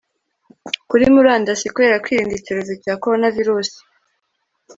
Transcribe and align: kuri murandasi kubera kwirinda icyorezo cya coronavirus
kuri 0.89 1.03
murandasi 1.15 1.65
kubera 1.75 2.01
kwirinda 2.03 2.33
icyorezo 2.35 2.73
cya 2.83 2.93
coronavirus 3.03 3.69